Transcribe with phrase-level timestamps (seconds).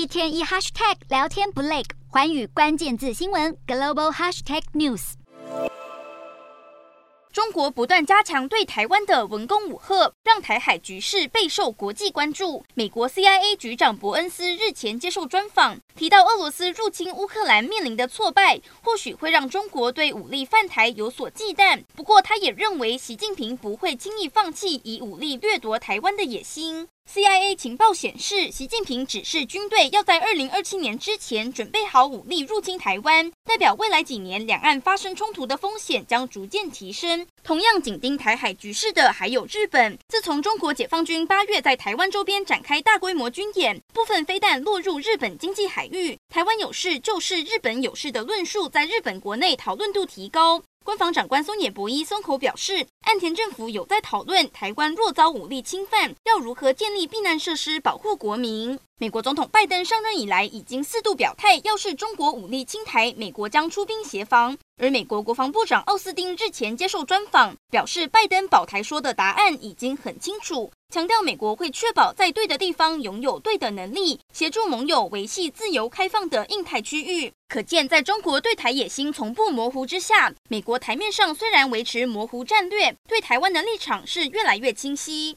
[0.00, 5.12] 一天一 hashtag 聊天不累，环宇关键字新闻 global hashtag news。
[7.30, 12.64] 中国不断加强对台湾的文攻武吓，让台海局势备受国际关注。
[12.72, 21.84] 美国 CIA 局长伯恩斯日前接受专访，提到俄罗斯入侵乌克兰面临的挫败，或许会让中国对武力犯台有所忌惮。
[21.94, 26.88] 不过，他也认为习近平不会轻易放弃以武力掠夺台湾的野心。
[27.12, 37.26] CIA 情报显示，习近平指示军队要在二零二七年之前准备好武力入侵台湾，代表未来几年两岸发生冲突的风险将逐渐提升。
[37.42, 39.98] 同样紧盯台海局势的还有日本。
[40.06, 50.62] 自从中国解放军八月在台湾周边展开大规模军演，部分飞弹落入日本经济海域，台湾有事就是日本有事的论述在日本国内讨论度提高。
[50.82, 58.78] 官房长官松野博一松口表示，岸田政府有在讨论台湾若遭武力侵犯，要如何建立避难设施保护国民。
[58.98, 64.56] 美国总统拜登上任以来，已经四度表态，要是中国武力侵台，美国将出兵协防。
[64.80, 77.30] 而美国国防部长奥斯汀日前接受专访，表示拜登保台说的答案已经很清楚，强调美国会确保在对的地方拥有对的能力，协助盟友维系自由开放的印太区域。
[77.46, 85.28] 可见，在中国对台野心从不模糊之下，美国台面上虽然维持模糊战略，对台湾的立场是越来越清晰。